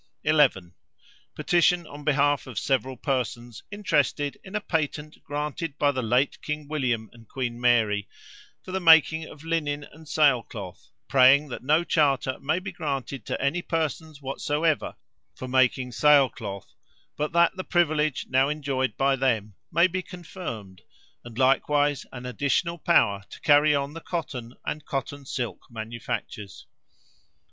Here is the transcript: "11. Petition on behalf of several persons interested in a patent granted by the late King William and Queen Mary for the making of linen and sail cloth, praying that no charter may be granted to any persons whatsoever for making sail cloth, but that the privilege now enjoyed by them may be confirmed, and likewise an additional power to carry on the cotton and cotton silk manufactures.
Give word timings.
"11. 0.23 0.73
Petition 1.35 1.85
on 1.85 2.03
behalf 2.03 2.47
of 2.47 2.57
several 2.57 2.97
persons 2.97 3.61
interested 3.69 4.35
in 4.43 4.55
a 4.55 4.59
patent 4.59 5.21
granted 5.23 5.77
by 5.77 5.91
the 5.91 6.01
late 6.01 6.41
King 6.41 6.67
William 6.67 7.07
and 7.13 7.27
Queen 7.29 7.61
Mary 7.61 8.09
for 8.65 8.71
the 8.71 8.79
making 8.79 9.25
of 9.25 9.43
linen 9.43 9.83
and 9.83 10.09
sail 10.09 10.41
cloth, 10.41 10.89
praying 11.07 11.49
that 11.49 11.61
no 11.61 11.83
charter 11.83 12.39
may 12.39 12.57
be 12.57 12.71
granted 12.71 13.27
to 13.27 13.39
any 13.39 13.61
persons 13.61 14.23
whatsoever 14.23 14.95
for 15.35 15.47
making 15.47 15.91
sail 15.91 16.29
cloth, 16.29 16.73
but 17.15 17.31
that 17.31 17.55
the 17.55 17.63
privilege 17.63 18.25
now 18.27 18.49
enjoyed 18.49 18.97
by 18.97 19.15
them 19.15 19.53
may 19.71 19.85
be 19.85 20.01
confirmed, 20.01 20.81
and 21.23 21.37
likewise 21.37 22.07
an 22.11 22.25
additional 22.25 22.79
power 22.79 23.21
to 23.29 23.39
carry 23.41 23.75
on 23.75 23.93
the 23.93 24.01
cotton 24.01 24.55
and 24.65 24.83
cotton 24.83 25.27
silk 25.27 25.61
manufactures. 25.69 26.65